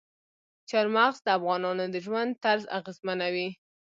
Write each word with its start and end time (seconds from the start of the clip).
چار 0.69 0.87
مغز 0.95 1.17
د 1.23 1.27
افغانانو 1.37 1.85
د 1.93 1.95
ژوند 2.05 2.31
طرز 2.43 2.63
اغېزمنوي. 2.77 3.49